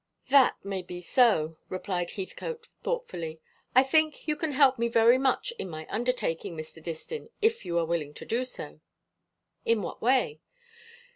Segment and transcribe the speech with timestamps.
[0.29, 3.39] "That may be so," replied Heathcote thoughtfully.
[3.75, 6.81] "I think you can help me very much in my undertaking, Mr.
[6.83, 8.79] Distin, if you are willing to do so."
[9.63, 10.41] "In what way?"